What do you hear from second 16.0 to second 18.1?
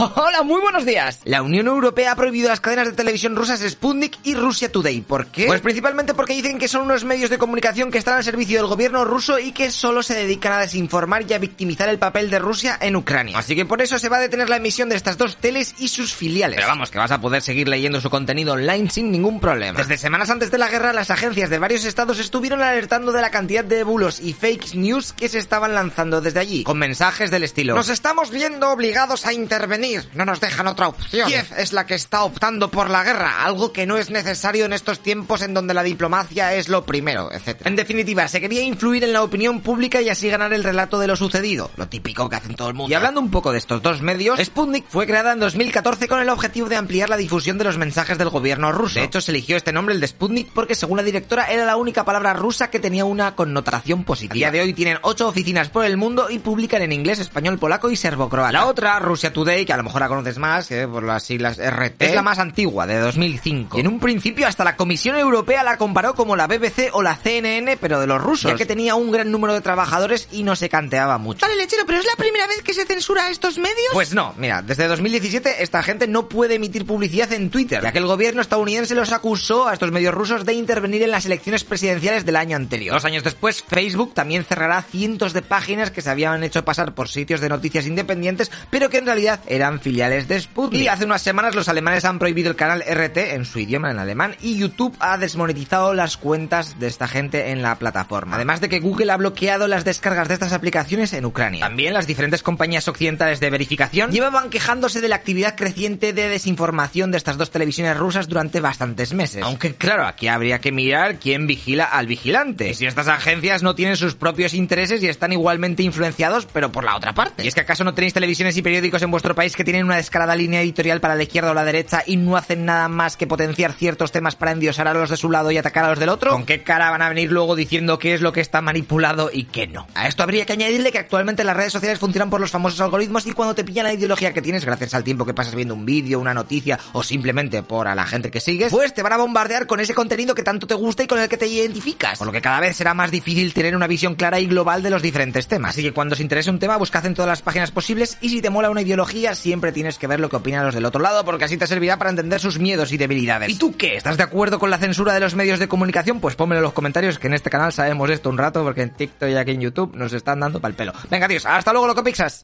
filiales. Pero vamos, que vas a poder seguir leyendo su